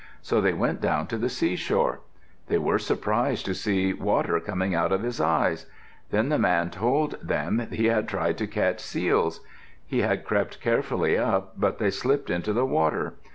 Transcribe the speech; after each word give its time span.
So 0.23 0.41
they 0.41 0.53
went 0.53 0.81
down 0.81 1.05
to 1.09 1.17
the 1.19 1.29
seashore. 1.29 1.99
They 2.47 2.57
were 2.57 2.79
surprised 2.79 3.45
to 3.45 3.53
see 3.53 3.93
water 3.93 4.39
coming 4.39 4.73
out 4.73 4.91
of 4.91 5.03
his 5.03 5.21
eyes. 5.21 5.67
Then 6.09 6.29
Man 6.41 6.71
told 6.71 7.19
them 7.21 7.67
he 7.71 7.85
had 7.85 8.07
tried 8.07 8.39
to 8.39 8.47
catch 8.47 8.79
seals. 8.79 9.41
He 9.85 9.99
had 10.01 10.25
crept 10.25 10.59
carefully 10.59 11.19
up, 11.19 11.53
but 11.55 11.77
they 11.77 11.91
slipped 11.91 12.31
into 12.31 12.51
the 12.51 12.65
water. 12.65 13.13